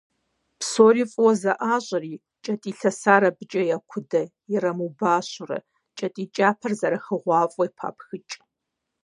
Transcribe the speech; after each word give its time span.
Псори 0.59 1.03
фӀыуэ 1.11 1.33
зэӀащӀэри, 1.41 2.13
кӀэтӀий 2.43 2.75
лъэсар 2.79 3.23
абыкӀэ 3.29 3.61
якудэ, 3.75 4.21
ирамыубащэурэ, 4.53 5.59
кӀэтӀий 5.97 6.27
кӀапэр 6.35 6.71
зэрыхыгъуафӀэу 6.79 7.73
папхыкӀ. 7.77 8.35